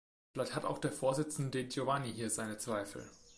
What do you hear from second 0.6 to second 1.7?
auch der Vorsitzende De